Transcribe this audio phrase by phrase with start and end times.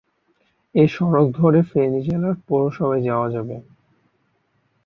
[0.75, 3.55] এই সড়ক ধরে ফেনী জেলার পৌরসভায় যাওয়া যাবে।